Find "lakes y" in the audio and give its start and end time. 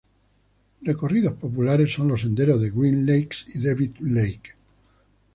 3.05-3.59